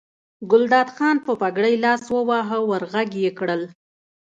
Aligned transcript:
ګلداد 0.49 0.89
خان 0.95 1.17
په 1.25 1.31
پګړۍ 1.41 1.75
لاس 1.85 2.03
وواهه 2.13 2.57
ور 2.69 2.83
غږ 2.91 3.09
یې 3.23 3.31
کړل. 3.39 3.61